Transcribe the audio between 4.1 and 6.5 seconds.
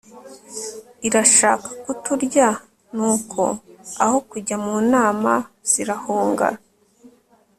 kujya mu nama zirahunga